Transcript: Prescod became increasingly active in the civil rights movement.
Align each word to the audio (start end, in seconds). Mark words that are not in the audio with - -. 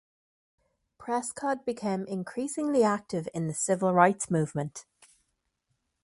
Prescod 0.97 1.63
became 1.63 2.07
increasingly 2.07 2.81
active 2.83 3.29
in 3.35 3.45
the 3.45 3.53
civil 3.53 3.93
rights 3.93 4.31
movement. 4.31 4.87